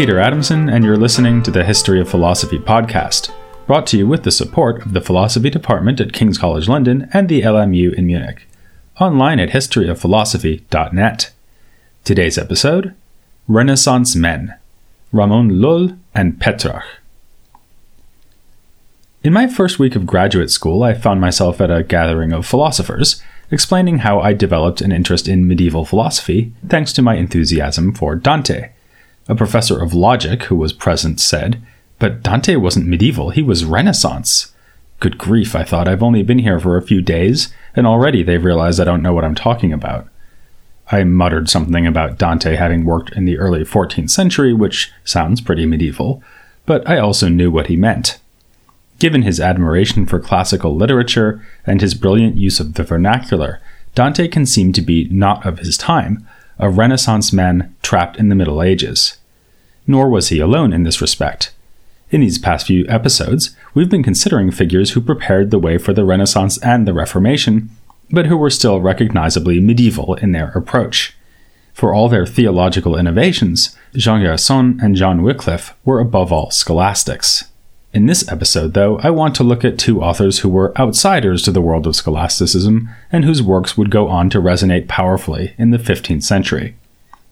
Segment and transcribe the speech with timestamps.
[0.00, 3.30] Peter Adamson, and you're listening to the History of Philosophy podcast,
[3.66, 7.28] brought to you with the support of the Philosophy Department at King's College London and
[7.28, 8.48] the LMU in Munich.
[8.98, 11.32] Online at historyofphilosophy.net.
[12.02, 12.94] Today's episode
[13.46, 14.54] Renaissance Men
[15.12, 16.86] Ramon Lull and Petrarch.
[19.22, 23.22] In my first week of graduate school, I found myself at a gathering of philosophers,
[23.50, 28.70] explaining how I developed an interest in medieval philosophy thanks to my enthusiasm for Dante.
[29.30, 31.62] A professor of logic who was present said,
[32.00, 34.52] But Dante wasn't medieval, he was Renaissance.
[34.98, 38.44] Good grief, I thought, I've only been here for a few days, and already they've
[38.44, 40.08] realized I don't know what I'm talking about.
[40.90, 45.64] I muttered something about Dante having worked in the early 14th century, which sounds pretty
[45.64, 46.24] medieval,
[46.66, 48.18] but I also knew what he meant.
[48.98, 53.60] Given his admiration for classical literature and his brilliant use of the vernacular,
[53.94, 56.26] Dante can seem to be not of his time,
[56.58, 59.18] a Renaissance man trapped in the Middle Ages.
[59.90, 61.52] Nor was he alone in this respect.
[62.12, 66.04] In these past few episodes, we've been considering figures who prepared the way for the
[66.04, 67.70] Renaissance and the Reformation,
[68.08, 71.16] but who were still recognizably medieval in their approach.
[71.74, 77.50] For all their theological innovations, Jean Gerson and John Wycliffe were above all scholastics.
[77.92, 81.50] In this episode, though, I want to look at two authors who were outsiders to
[81.50, 85.78] the world of scholasticism and whose works would go on to resonate powerfully in the
[85.78, 86.76] 15th century.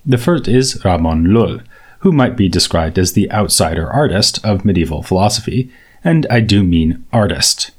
[0.04, 1.60] The first is Ramon Lull,
[2.00, 5.70] who might be described as the outsider artist of medieval philosophy,
[6.04, 7.70] and I do mean artist.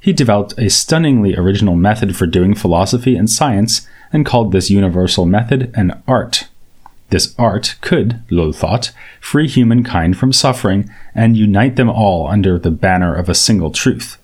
[0.00, 5.26] He developed a stunningly original method for doing philosophy and science and called this universal
[5.26, 6.48] method an art.
[7.10, 12.70] This art could, Lull thought, free humankind from suffering and unite them all under the
[12.70, 14.16] banner of a single truth.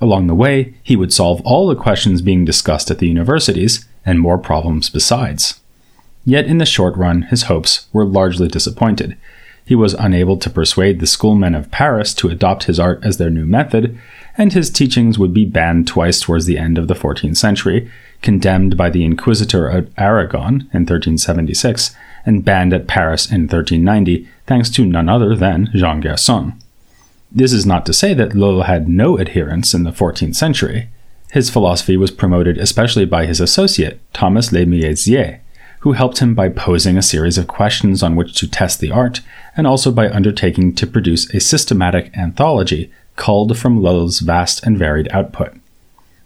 [0.00, 4.20] Along the way, he would solve all the questions being discussed at the universities, and
[4.20, 5.60] more problems besides.
[6.24, 9.16] Yet in the short run, his hopes were largely disappointed.
[9.66, 13.30] He was unable to persuade the schoolmen of Paris to adopt his art as their
[13.30, 13.98] new method,
[14.36, 17.90] and his teachings would be banned twice towards the end of the 14th century,
[18.20, 21.94] condemned by the Inquisitor of Aragon in 1376,
[22.26, 26.54] and banned at Paris in 1390, thanks to none other than Jean Gerson.
[27.32, 30.88] This is not to say that Lull had no adherents in the 14th century.
[31.32, 35.40] His philosophy was promoted especially by his associate, Thomas Le Myésier,
[35.84, 39.20] who helped him by posing a series of questions on which to test the art,
[39.54, 45.12] and also by undertaking to produce a systematic anthology culled from Lull's vast and varied
[45.12, 45.52] output.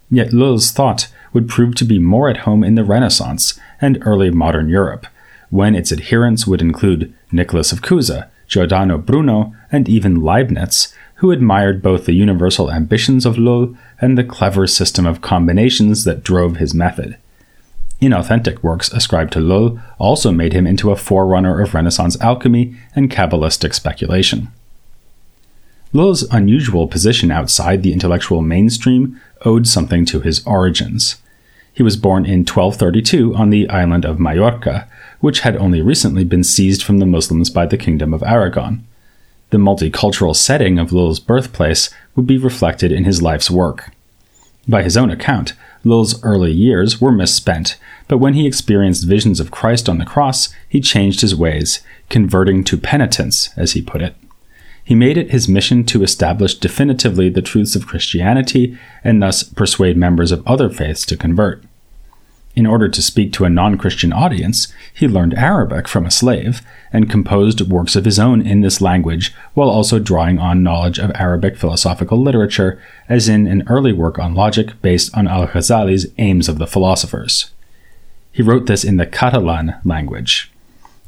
[0.09, 4.31] Yet Lull's thought would prove to be more at home in the Renaissance and early
[4.31, 5.09] modern Europe,
[5.51, 11.83] when its adherents would include Nicholas of Cusa, Giordano Bruno, and even Leibniz, who admired
[11.83, 16.75] both the universal ambitions of Lull and the clever system of combinations that drove his
[16.75, 17.17] method.
[18.01, 23.11] Inauthentic works ascribed to Lull also made him into a forerunner of Renaissance alchemy and
[23.11, 24.49] Kabbalistic speculation.
[25.93, 31.17] Lull's unusual position outside the intellectual mainstream owed something to his origins.
[31.73, 34.89] He was born in 1232 on the island of Majorca,
[35.21, 38.85] which had only recently been seized from the Muslims by the Kingdom of Aragon.
[39.51, 43.91] The multicultural setting of Lull's birthplace would be reflected in his life's work.
[44.69, 47.77] By his own account, Lull's early years were misspent,
[48.09, 52.65] but when he experienced visions of Christ on the cross, he changed his ways, converting
[52.65, 54.15] to penitence, as he put it.
[54.83, 59.99] He made it his mission to establish definitively the truths of Christianity and thus persuade
[59.99, 61.63] members of other faiths to convert.
[62.59, 66.61] In order to speak to a non Christian audience, he learned Arabic from a slave
[66.93, 71.13] and composed works of his own in this language while also drawing on knowledge of
[71.15, 76.49] Arabic philosophical literature, as in an early work on logic based on Al Ghazali's Aims
[76.49, 77.53] of the Philosophers.
[78.33, 80.51] He wrote this in the Catalan language.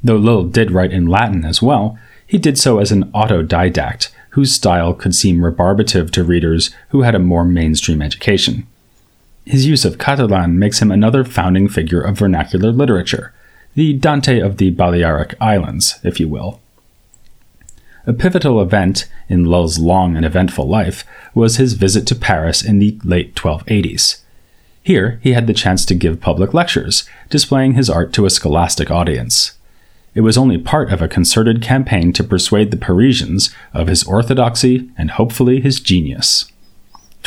[0.04, 4.54] Though Lull did write in Latin as well, he did so as an autodidact, whose
[4.54, 8.68] style could seem rebarbative to readers who had a more mainstream education.
[9.44, 13.32] His use of Catalan makes him another founding figure of vernacular literature,
[13.74, 16.60] the Dante of the Balearic Islands, if you will.
[18.06, 21.04] A pivotal event in Lull's long and eventful life
[21.34, 24.22] was his visit to Paris in the late 1280s.
[24.82, 28.90] Here, he had the chance to give public lectures, displaying his art to a scholastic
[28.90, 29.52] audience.
[30.14, 34.90] It was only part of a concerted campaign to persuade the Parisians of his orthodoxy
[34.98, 36.49] and hopefully his genius.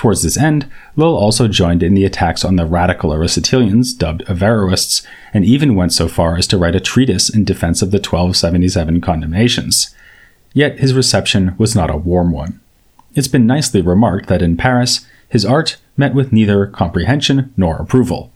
[0.03, 5.01] Towards this end, Lull also joined in the attacks on the radical Aristotelians, dubbed Averroists,
[5.33, 8.99] and even went so far as to write a treatise in defense of the 1277
[8.99, 9.95] condemnations.
[10.51, 12.59] Yet his reception was not a warm one.
[13.15, 18.29] It's been nicely remarked that in Paris, his art met with neither comprehension nor approval.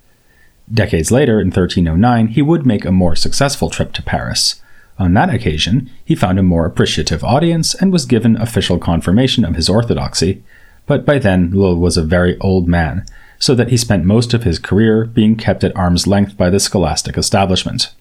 [0.73, 4.61] Decades later, in 1309, he would make a more successful trip to Paris.
[4.97, 9.55] On that occasion, he found a more appreciative audience and was given official confirmation of
[9.55, 10.43] his orthodoxy,
[10.87, 13.05] but by then Lull was a very old man,
[13.37, 16.59] so that he spent most of his career being kept at arm's length by the
[16.59, 17.93] scholastic establishment.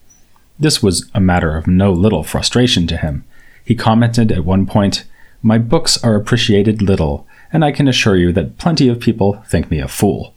[0.57, 3.23] This was a matter of no little frustration to him.
[3.63, 5.03] He commented at one point,
[5.43, 9.69] My books are appreciated little, and I can assure you that plenty of people think
[9.69, 10.33] me a fool.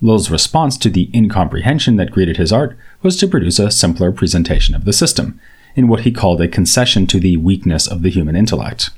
[0.00, 4.76] Lull's response to the incomprehension that greeted his art was to produce a simpler presentation
[4.76, 5.40] of the system,
[5.74, 8.90] in what he called a concession to the weakness of the human intellect.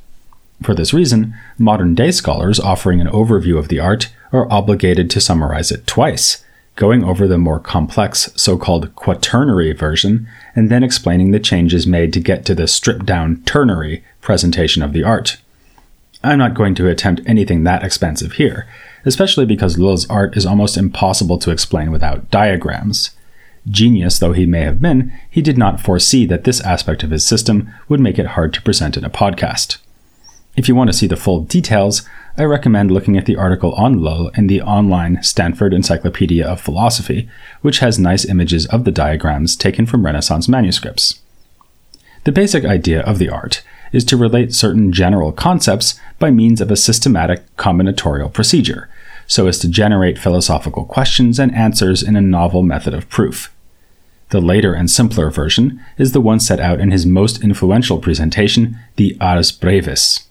[0.62, 5.20] For this reason, modern day scholars offering an overview of the art are obligated to
[5.20, 6.44] summarize it twice,
[6.76, 12.12] going over the more complex so called quaternary version and then explaining the changes made
[12.12, 15.38] to get to the stripped down ternary presentation of the art.
[16.22, 18.68] I'm not going to attempt anything that expensive here,
[19.06, 23.10] especially because Lull's art is almost impossible to explain without diagrams.
[23.66, 27.26] Genius though he may have been, he did not foresee that this aspect of his
[27.26, 29.78] system would make it hard to present in a podcast.
[30.56, 32.02] If you want to see the full details,
[32.36, 37.28] I recommend looking at the article on Lull in the online Stanford Encyclopedia of Philosophy,
[37.62, 41.20] which has nice images of the diagrams taken from Renaissance manuscripts.
[42.24, 43.62] The basic idea of the art
[43.92, 48.88] is to relate certain general concepts by means of a systematic combinatorial procedure,
[49.26, 53.52] so as to generate philosophical questions and answers in a novel method of proof.
[54.30, 58.78] The later and simpler version is the one set out in his most influential presentation,
[58.96, 60.26] the Ars Brevis.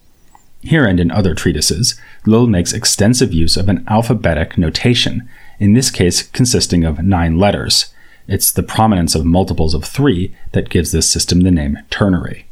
[0.62, 5.90] Here and in other treatises, Lull makes extensive use of an alphabetic notation, in this
[5.90, 7.94] case consisting of nine letters.
[8.28, 12.46] It's the prominence of multiples of three that gives this system the name ternary.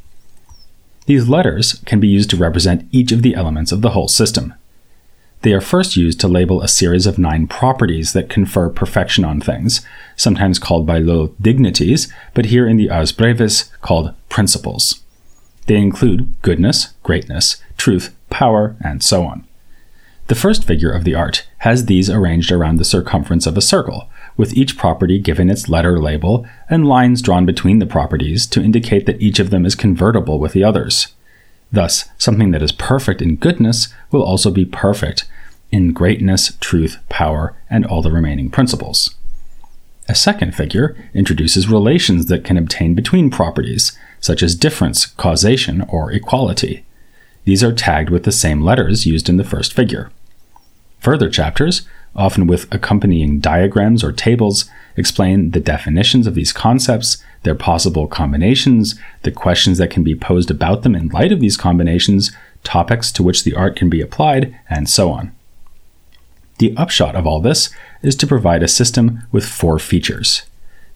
[1.05, 4.53] These letters can be used to represent each of the elements of the whole system.
[5.41, 9.39] They are first used to label a series of nine properties that confer perfection on
[9.39, 15.03] things, sometimes called by Lull dignities, but here in the Ars Brevis called principles.
[15.67, 19.45] They include goodness, greatness, truth, power, and so on.
[20.27, 24.09] The first figure of the art has these arranged around the circumference of a circle,
[24.35, 29.05] with each property given its letter label and lines drawn between the properties to indicate
[29.05, 31.07] that each of them is convertible with the others.
[31.71, 35.25] Thus, something that is perfect in goodness will also be perfect
[35.71, 39.15] in greatness, truth, power, and all the remaining principles.
[40.09, 46.11] A second figure introduces relations that can obtain between properties, such as difference, causation, or
[46.11, 46.85] equality.
[47.45, 50.11] These are tagged with the same letters used in the first figure.
[50.99, 57.55] Further chapters, often with accompanying diagrams or tables, explain the definitions of these concepts, their
[57.55, 62.31] possible combinations, the questions that can be posed about them in light of these combinations,
[62.63, 65.31] topics to which the art can be applied, and so on.
[66.57, 67.69] The upshot of all this
[68.01, 70.43] is to provide a system with four features.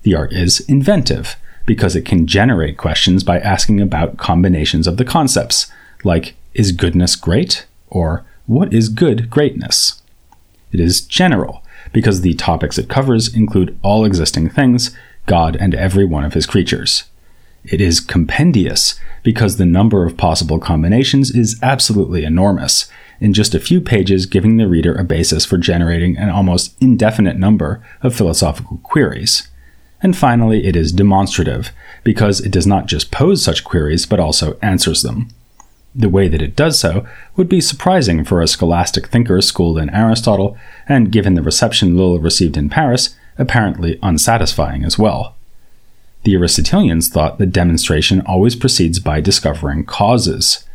[0.01, 1.35] The art is inventive,
[1.65, 5.71] because it can generate questions by asking about combinations of the concepts,
[6.03, 7.65] like is goodness great?
[7.91, 10.01] or what is good greatness?
[10.71, 11.63] It is general,
[11.93, 14.95] because the topics it covers include all existing things,
[15.27, 17.03] God and every one of his creatures.
[17.63, 23.59] It is compendious, because the number of possible combinations is absolutely enormous, in just a
[23.59, 28.79] few pages giving the reader a basis for generating an almost indefinite number of philosophical
[28.81, 29.47] queries.
[30.03, 31.71] And finally, it is demonstrative,
[32.03, 35.29] because it does not just pose such queries, but also answers them.
[35.93, 37.05] The way that it does so
[37.35, 42.17] would be surprising for a scholastic thinker schooled in Aristotle, and given the reception Lull
[42.19, 45.35] received in Paris, apparently unsatisfying as well.
[46.23, 50.65] The Aristotelians thought that demonstration always proceeds by discovering causes.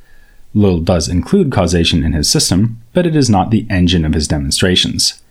[0.55, 4.29] Lull does include causation in his system, but it is not the engine of his
[4.29, 5.23] demonstrations.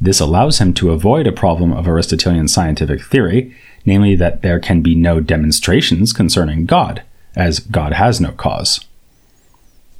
[0.00, 3.54] This allows him to avoid a problem of Aristotelian scientific theory,
[3.86, 7.02] namely that there can be no demonstrations concerning God,
[7.36, 8.84] as God has no cause.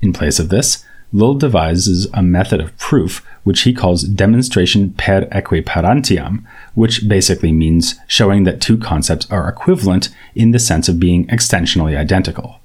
[0.01, 5.27] In place of this, Lull devises a method of proof which he calls demonstration per
[5.27, 11.27] equiparantiam, which basically means showing that two concepts are equivalent in the sense of being
[11.29, 12.61] extensionally identical.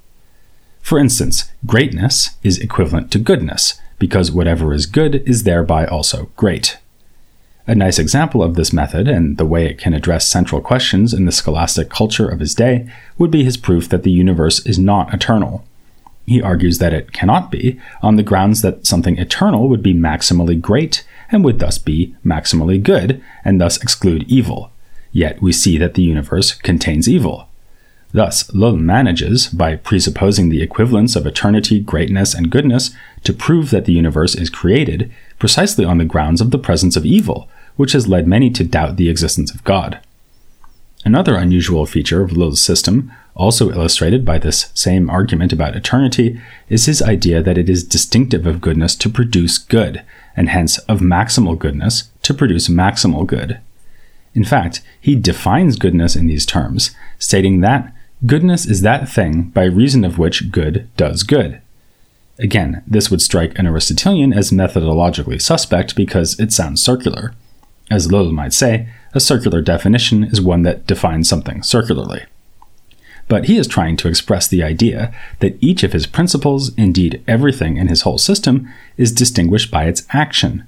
[0.81, 6.79] For instance, greatness is equivalent to goodness, because whatever is good is thereby also great.
[7.69, 11.25] A nice example of this method and the way it can address central questions in
[11.25, 15.13] the scholastic culture of his day would be his proof that the universe is not
[15.13, 15.63] eternal.
[16.25, 20.59] He argues that it cannot be, on the grounds that something eternal would be maximally
[20.59, 24.71] great and would thus be maximally good, and thus exclude evil.
[25.11, 27.49] Yet we see that the universe contains evil.
[28.13, 32.89] Thus, Lull manages, by presupposing the equivalence of eternity, greatness, and goodness,
[33.25, 37.05] to prove that the universe is created precisely on the grounds of the presence of
[37.05, 37.47] evil,
[37.79, 40.01] which has led many to doubt the existence of God.
[41.05, 46.87] Another unusual feature of Lull's system, also illustrated by this same argument about eternity, is
[46.87, 50.03] his idea that it is distinctive of goodness to produce good,
[50.35, 53.61] and hence of maximal goodness to produce maximal good.
[54.35, 57.95] In fact, he defines goodness in these terms, stating that
[58.25, 61.61] goodness is that thing by reason of which good does good.
[62.39, 67.33] Again, this would strike an Aristotelian as methodologically suspect because it sounds circular.
[67.89, 72.23] As Lull might say, a circular definition is one that defines something circularly.
[73.27, 77.77] But he is trying to express the idea that each of his principles, indeed everything
[77.77, 80.65] in his whole system, is distinguished by its action.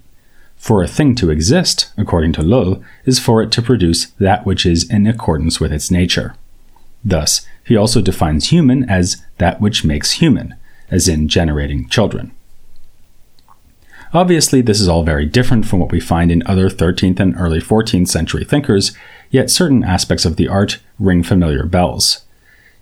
[0.57, 4.63] For a thing to exist, according to Lull, is for it to produce that which
[4.65, 6.35] is in accordance with its nature.
[7.03, 10.55] Thus, he also defines human as that which makes human,
[10.91, 12.31] as in generating children.
[14.13, 17.61] Obviously, this is all very different from what we find in other 13th and early
[17.61, 18.91] 14th century thinkers,
[19.29, 22.25] yet certain aspects of the art ring familiar bells.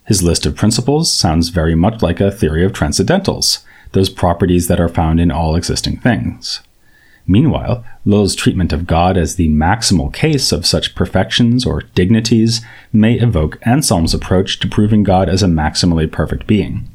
[0.05, 4.79] His list of principles sounds very much like a theory of transcendentals, those properties that
[4.79, 6.61] are found in all existing things.
[7.27, 13.19] Meanwhile, Lull's treatment of God as the maximal case of such perfections or dignities may
[13.19, 16.89] evoke Anselm's approach to proving God as a maximally perfect being.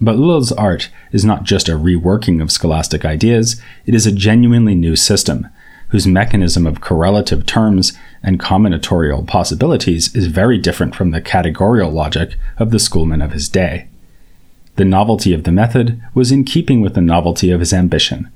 [0.00, 4.74] But Lull's art is not just a reworking of scholastic ideas, it is a genuinely
[4.74, 5.48] new system,
[5.88, 7.92] whose mechanism of correlative terms
[8.22, 13.48] and combinatorial possibilities is very different from the categorical logic of the schoolmen of his
[13.48, 13.88] day.
[14.76, 18.30] The novelty of the method was in keeping with the novelty of his ambition.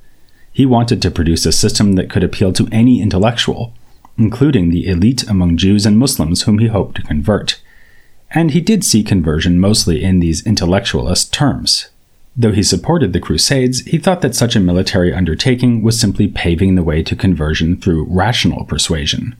[0.52, 3.72] He wanted to produce a system that could appeal to any intellectual,
[4.18, 7.60] including the elite among Jews and Muslims whom he hoped to convert
[8.34, 11.88] and he did see conversion mostly in these intellectualist terms.
[12.36, 16.74] Though he supported the Crusades, he thought that such a military undertaking was simply paving
[16.74, 19.36] the way to conversion through rational persuasion.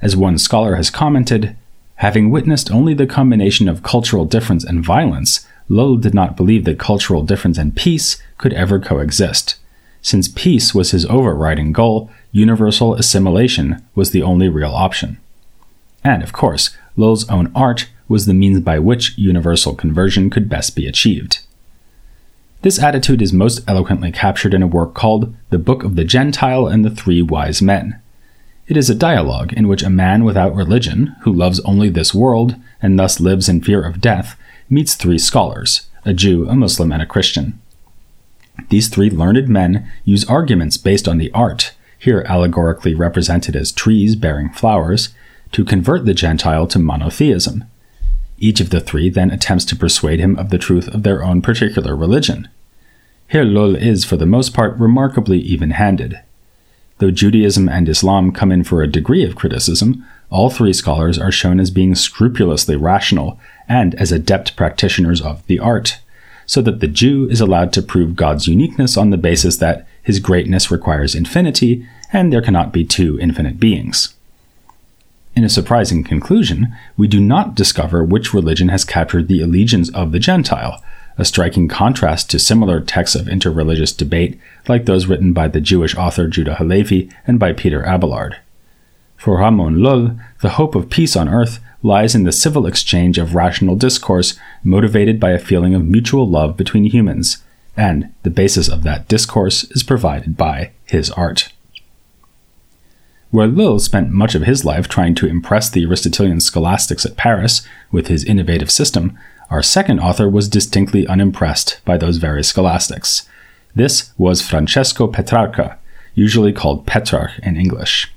[0.00, 1.56] As one scholar has commented,
[1.96, 6.78] having witnessed only the combination of cultural difference and violence, Lull did not believe that
[6.78, 9.56] cultural difference and peace could ever coexist.
[10.00, 15.18] Since peace was his overriding goal, universal assimilation was the only real option.
[16.04, 20.76] And, of course, Lull's own art was the means by which universal conversion could best
[20.76, 21.40] be achieved.
[22.60, 26.66] This attitude is most eloquently captured in a work called The Book of the Gentile
[26.66, 27.98] and the Three Wise Men.
[28.68, 32.54] It is a dialogue in which a man without religion, who loves only this world
[32.82, 34.38] and thus lives in fear of death,
[34.68, 37.60] meets three scholars a Jew, a Muslim, and a Christian.
[38.68, 44.16] These three learned men use arguments based on the art, here allegorically represented as trees
[44.16, 45.14] bearing flowers,
[45.52, 47.64] to convert the Gentile to monotheism,
[48.42, 51.40] each of the three then attempts to persuade him of the truth of their own
[51.40, 52.48] particular religion.
[53.28, 56.20] Here Lull is, for the most part, remarkably even handed.
[56.98, 61.32] Though Judaism and Islam come in for a degree of criticism, all three scholars are
[61.32, 65.98] shown as being scrupulously rational and as adept practitioners of the art,
[66.44, 70.18] so that the Jew is allowed to prove God's uniqueness on the basis that his
[70.18, 74.14] greatness requires infinity and there cannot be two infinite beings.
[75.34, 80.12] In a surprising conclusion, we do not discover which religion has captured the allegiance of
[80.12, 80.82] the Gentile,
[81.16, 85.96] a striking contrast to similar texts of interreligious debate like those written by the Jewish
[85.96, 88.36] author Judah Halevi and by Peter Abelard.
[89.16, 93.34] For Ramon Lull, the hope of peace on earth lies in the civil exchange of
[93.34, 97.42] rational discourse motivated by a feeling of mutual love between humans,
[97.76, 101.52] and the basis of that discourse is provided by his art.
[103.32, 107.66] Where Lull spent much of his life trying to impress the Aristotelian scholastics at Paris
[107.90, 113.26] with his innovative system, our second author was distinctly unimpressed by those very scholastics.
[113.74, 115.78] This was Francesco Petrarca,
[116.14, 118.12] usually called Petrarch in English.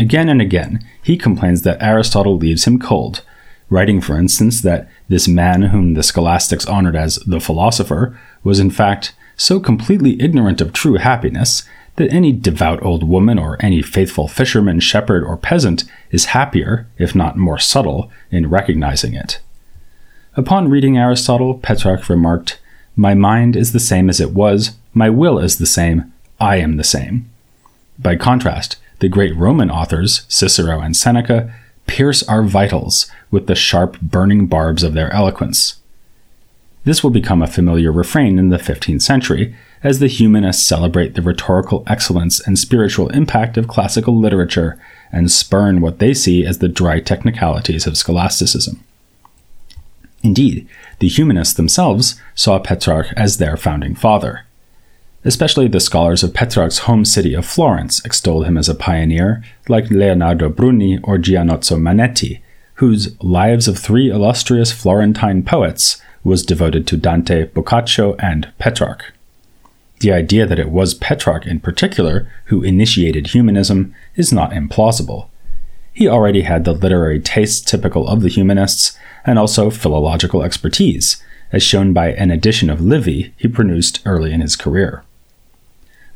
[0.00, 3.22] Again and again, he complains that Aristotle leaves him cold,
[3.70, 8.72] writing, for instance, that this man whom the scholastics honored as the philosopher was in
[8.72, 11.62] fact so completely ignorant of true happiness
[11.96, 17.14] that any devout old woman or any faithful fisherman, shepherd, or peasant is happier, if
[17.14, 19.40] not more subtle, in recognizing it.
[20.36, 22.60] Upon reading Aristotle, Petrarch remarked,
[22.96, 26.76] My mind is the same as it was, my will is the same, I am
[26.76, 27.30] the same.
[27.98, 31.52] By contrast, the great Roman authors, Cicero and Seneca,
[31.86, 35.76] pierce our vitals with the sharp, burning barbs of their eloquence.
[36.84, 41.22] This will become a familiar refrain in the 15th century, as the humanists celebrate the
[41.22, 44.80] rhetorical excellence and spiritual impact of classical literature
[45.12, 48.82] and spurn what they see as the dry technicalities of scholasticism.
[50.22, 50.66] Indeed,
[51.00, 54.46] the humanists themselves saw Petrarch as their founding father.
[55.22, 59.90] Especially the scholars of Petrarch's home city of Florence extolled him as a pioneer, like
[59.90, 62.40] Leonardo Bruni or Giannozzo Manetti,
[62.74, 69.13] whose Lives of Three Illustrious Florentine Poets was devoted to Dante, Boccaccio, and Petrarch.
[70.00, 75.28] The idea that it was Petrarch in particular who initiated humanism is not implausible.
[75.92, 81.22] He already had the literary tastes typical of the humanists and also philological expertise,
[81.52, 85.04] as shown by an edition of Livy he produced early in his career.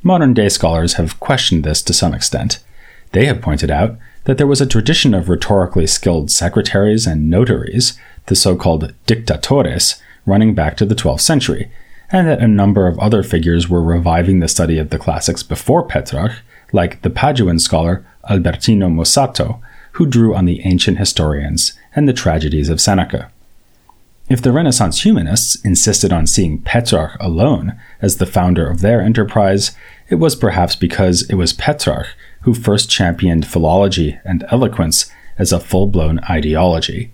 [0.03, 2.59] Modern day scholars have questioned this to some extent.
[3.13, 7.99] They have pointed out that there was a tradition of rhetorically skilled secretaries and notaries,
[8.27, 11.71] the so called dictatores, running back to the 12th century,
[12.11, 15.83] and that a number of other figures were reviving the study of the classics before
[15.83, 16.33] Petrarch,
[16.73, 19.61] like the Paduan scholar Albertino Mussato,
[19.93, 23.31] who drew on the ancient historians and the tragedies of Seneca.
[24.29, 29.73] If the Renaissance humanists insisted on seeing Petrarch alone as the founder of their enterprise,
[30.11, 32.09] it was perhaps because it was Petrarch
[32.43, 37.11] who first championed philology and eloquence as a full blown ideology.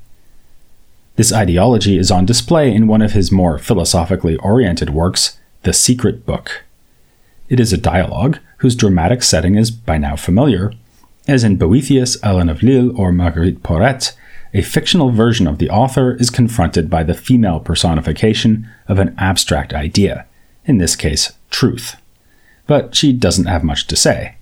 [1.17, 6.27] This ideology is on display in one of his more philosophically oriented works, The Secret
[6.27, 6.65] Book.
[7.49, 10.73] It is a dialogue whose dramatic setting is by now familiar,
[11.29, 14.13] as in Boethius, Alan of Lille, or Marguerite Porete,
[14.53, 19.73] a fictional version of the author is confronted by the female personification of an abstract
[19.73, 20.27] idea,
[20.65, 21.95] in this case, truth.
[22.67, 24.37] But she doesn't have much to say.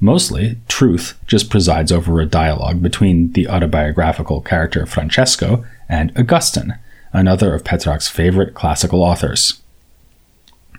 [0.00, 6.78] Mostly, truth just presides over a dialogue between the autobiographical character Francesco and Augustine,
[7.12, 9.62] another of Petrarch's favorite classical authors.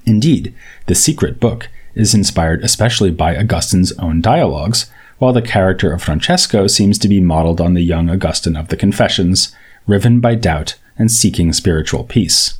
[0.05, 0.53] Indeed,
[0.85, 6.67] the secret book is inspired especially by Augustine's own dialogues, while the character of Francesco
[6.67, 9.53] seems to be modeled on the young Augustine of the Confessions,
[9.87, 12.59] riven by doubt and seeking spiritual peace.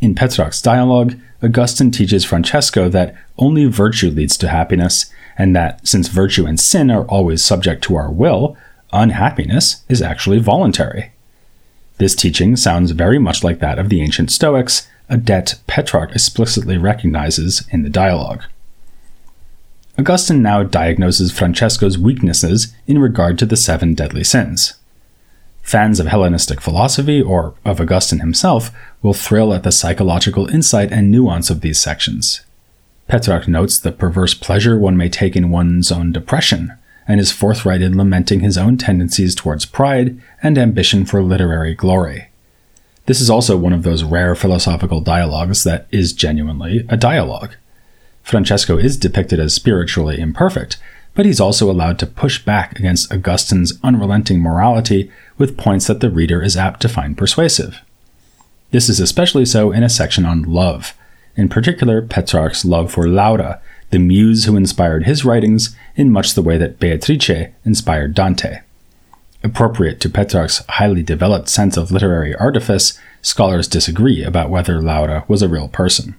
[0.00, 6.08] In Petrarch's dialogue, Augustine teaches Francesco that only virtue leads to happiness, and that since
[6.08, 8.56] virtue and sin are always subject to our will,
[8.92, 11.12] unhappiness is actually voluntary.
[11.98, 16.76] This teaching sounds very much like that of the ancient Stoics, a debt Petrarch explicitly
[16.76, 18.44] recognizes in the dialogue.
[19.98, 24.74] Augustine now diagnoses Francesco's weaknesses in regard to the seven deadly sins.
[25.62, 28.70] Fans of Hellenistic philosophy, or of Augustine himself,
[29.02, 32.42] will thrill at the psychological insight and nuance of these sections.
[33.08, 36.72] Petrarch notes the perverse pleasure one may take in one's own depression,
[37.08, 42.28] and is forthright in lamenting his own tendencies towards pride and ambition for literary glory.
[43.06, 47.56] This is also one of those rare philosophical dialogues that is genuinely a dialogue.
[48.22, 50.76] Francesco is depicted as spiritually imperfect,
[51.14, 56.10] but he's also allowed to push back against Augustine's unrelenting morality with points that the
[56.10, 57.80] reader is apt to find persuasive.
[58.70, 60.94] This is especially so in a section on love,
[61.38, 66.42] in particular Petrarch's love for Laura, the muse who inspired his writings in much the
[66.42, 68.60] way that Beatrice inspired Dante.
[69.44, 75.40] Appropriate to Petrarch's highly developed sense of literary artifice, scholars disagree about whether Laura was
[75.40, 76.16] a real person.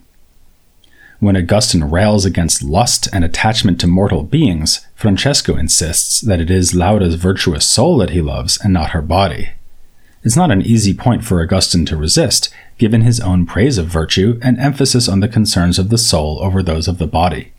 [1.18, 6.74] When Augustine rails against lust and attachment to mortal beings, Francesco insists that it is
[6.74, 9.50] Laura's virtuous soul that he loves and not her body.
[10.22, 14.38] It's not an easy point for Augustine to resist, given his own praise of virtue
[14.42, 17.52] and emphasis on the concerns of the soul over those of the body.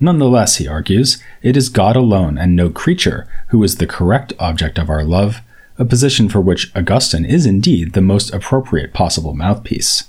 [0.00, 4.78] Nonetheless, he argues, it is God alone and no creature who is the correct object
[4.78, 5.40] of our love,
[5.76, 10.04] a position for which Augustine is indeed the most appropriate possible mouthpiece.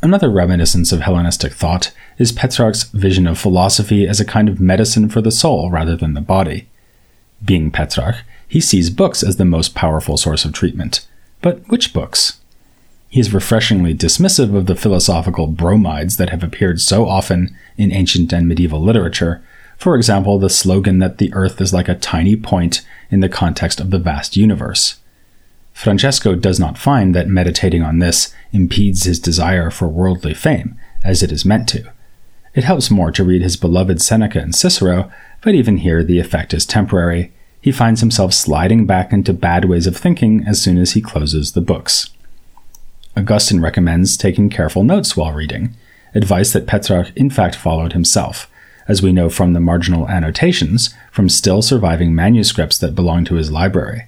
[0.00, 5.08] Another reminiscence of Hellenistic thought is Petrarch's vision of philosophy as a kind of medicine
[5.10, 6.68] for the soul rather than the body.
[7.44, 8.16] Being Petrarch,
[8.48, 11.06] he sees books as the most powerful source of treatment.
[11.40, 12.40] But which books?
[13.08, 18.32] He is refreshingly dismissive of the philosophical bromides that have appeared so often in ancient
[18.32, 19.42] and medieval literature,
[19.78, 23.80] for example, the slogan that the earth is like a tiny point in the context
[23.80, 24.96] of the vast universe.
[25.72, 31.22] Francesco does not find that meditating on this impedes his desire for worldly fame, as
[31.22, 31.92] it is meant to.
[32.54, 36.52] It helps more to read his beloved Seneca and Cicero, but even here the effect
[36.52, 37.32] is temporary.
[37.68, 41.52] He finds himself sliding back into bad ways of thinking as soon as he closes
[41.52, 42.08] the books.
[43.14, 45.74] Augustine recommends taking careful notes while reading,
[46.14, 48.50] advice that Petrarch in fact followed himself,
[48.88, 53.52] as we know from the marginal annotations from still surviving manuscripts that belong to his
[53.52, 54.06] library.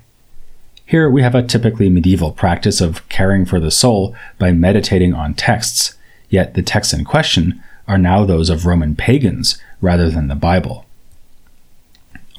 [0.87, 5.35] Here we have a typically medieval practice of caring for the soul by meditating on
[5.35, 5.97] texts,
[6.31, 10.87] yet the texts in question are now those of Roman pagans rather than the Bible.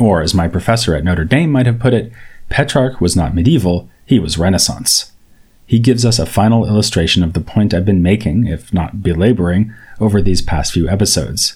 [0.01, 2.11] Or, as my professor at Notre Dame might have put it,
[2.49, 5.11] Petrarch was not medieval, he was Renaissance.
[5.67, 9.73] he gives us a final illustration of the point I've been making, if not belaboring,
[9.99, 11.55] over these past few episodes.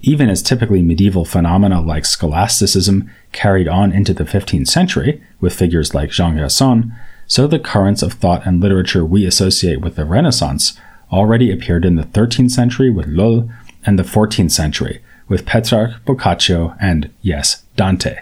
[0.00, 5.94] Even as typically medieval phenomena like scholasticism carried on into the 15th century, with figures
[5.94, 6.92] like Jean Gerson,
[7.28, 10.76] so the currents of thought and literature we associate with the Renaissance
[11.12, 13.48] already appeared in the 13th century with Lull
[13.86, 18.18] and the 14th century with Petrarch, Boccaccio, and, yes, Dante.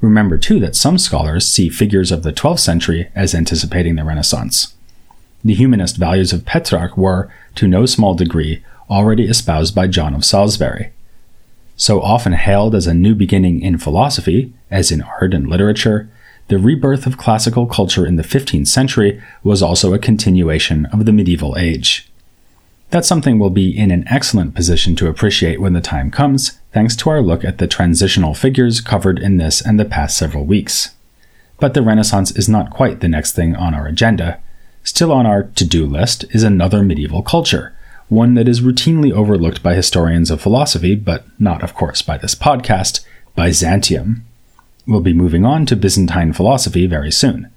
[0.00, 4.74] Remember, too, that some scholars see figures of the 12th century as anticipating the Renaissance.
[5.44, 10.24] The humanist values of Petrarch were, to no small degree, already espoused by John of
[10.24, 10.92] Salisbury.
[11.76, 16.08] So often hailed as a new beginning in philosophy, as in art and literature,
[16.48, 21.12] the rebirth of classical culture in the 15th century was also a continuation of the
[21.12, 22.10] medieval age.
[22.90, 26.96] That's something we'll be in an excellent position to appreciate when the time comes, thanks
[26.96, 30.94] to our look at the transitional figures covered in this and the past several weeks.
[31.60, 34.40] But the Renaissance is not quite the next thing on our agenda.
[34.84, 37.76] Still on our to do list is another medieval culture,
[38.08, 42.34] one that is routinely overlooked by historians of philosophy, but not, of course, by this
[42.34, 43.04] podcast
[43.36, 44.24] Byzantium.
[44.86, 47.50] We'll be moving on to Byzantine philosophy very soon.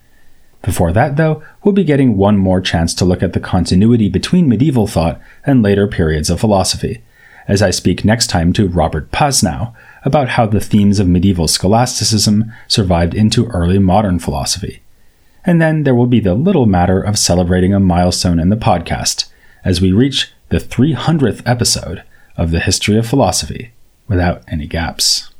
[0.61, 4.47] Before that, though, we'll be getting one more chance to look at the continuity between
[4.47, 7.01] medieval thought and later periods of philosophy,
[7.47, 12.51] as I speak next time to Robert Pasnau about how the themes of medieval scholasticism
[12.67, 14.81] survived into early modern philosophy.
[15.43, 19.31] And then there will be the little matter of celebrating a milestone in the podcast
[19.65, 22.03] as we reach the 300th episode
[22.37, 23.71] of the History of Philosophy
[24.07, 25.31] without any gaps.